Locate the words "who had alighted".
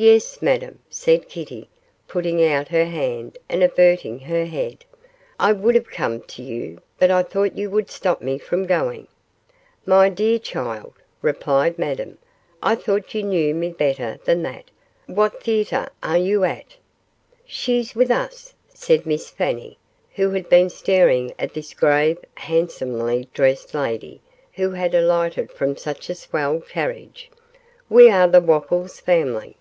24.52-25.50